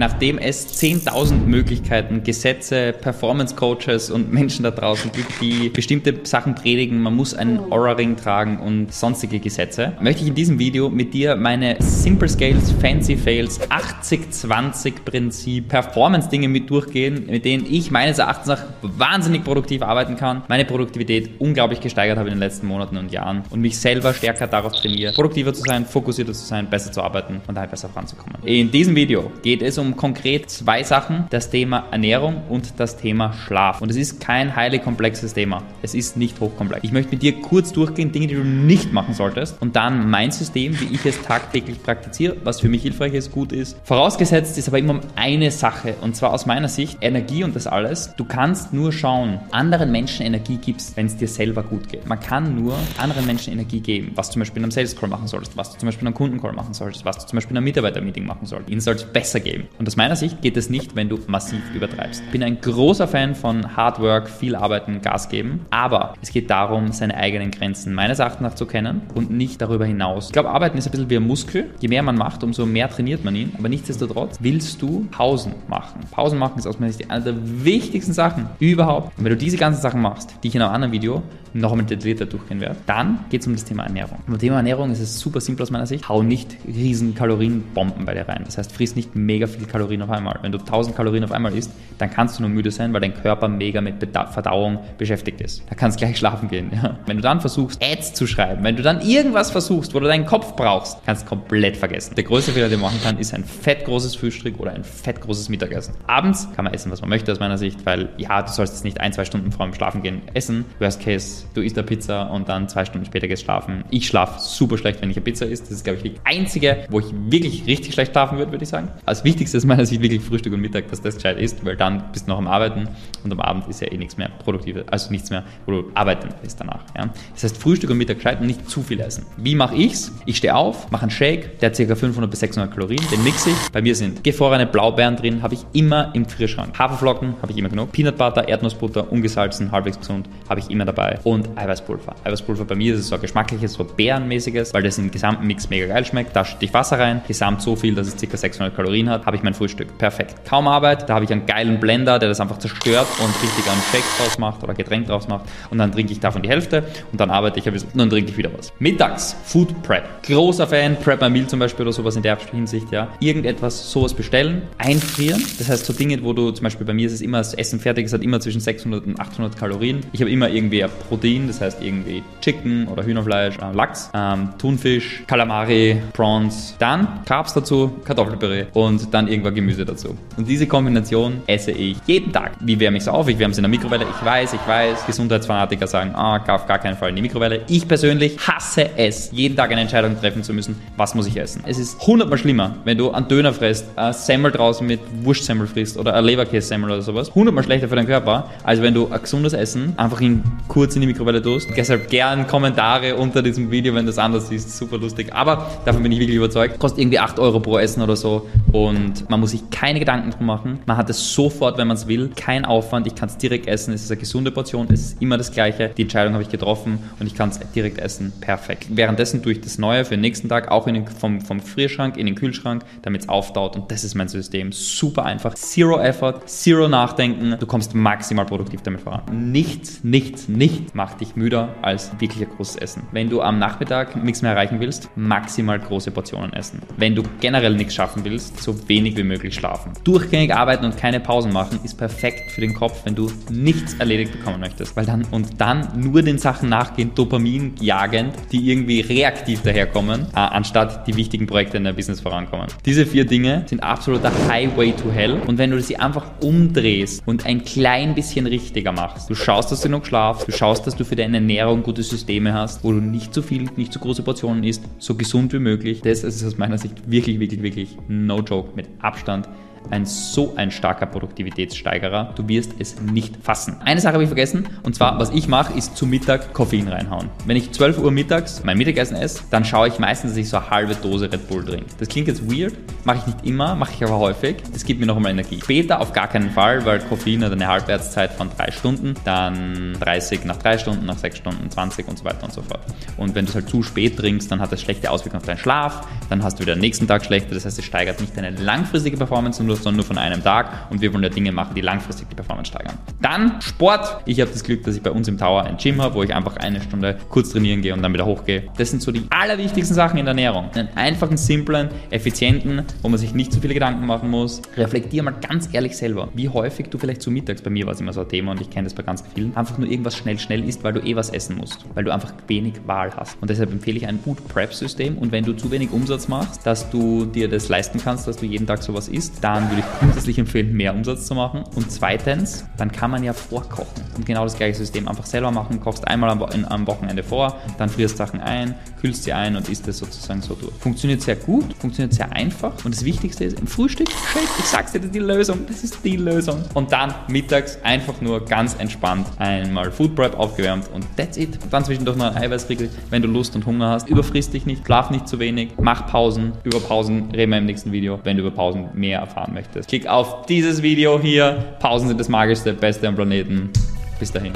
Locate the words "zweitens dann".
331.90-332.92